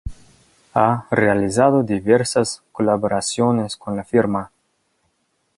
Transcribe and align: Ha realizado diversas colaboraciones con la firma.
Ha 0.73 1.05
realizado 1.11 1.83
diversas 1.83 2.63
colaboraciones 2.71 3.77
con 3.77 3.95
la 3.95 4.03
firma. 4.03 4.49